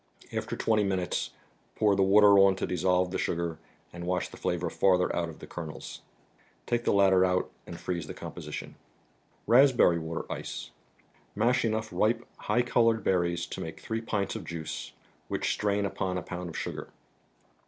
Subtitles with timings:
[0.33, 1.29] After twenty minutes
[1.75, 3.59] pour the water on to dissolve the sugar
[3.93, 6.01] and wash the flavor farther out of the kernels.
[6.65, 8.75] Take the latter out and freeze the composi¬ tion.
[9.47, 9.69] Kagptierrp anater
[13.19, 14.93] ries to make three pints of juice,
[15.27, 16.87] which strain upon a pound of sugar.